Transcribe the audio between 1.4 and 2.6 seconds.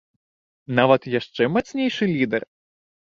мацнейшы лідэр?